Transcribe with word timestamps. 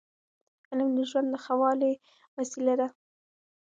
علم 0.69 0.89
د 0.97 0.99
ژوند 1.09 1.27
د 1.31 1.35
ښه 1.43 1.53
والي 1.61 1.93
وسیله 2.37 2.73
ده. 2.79 2.87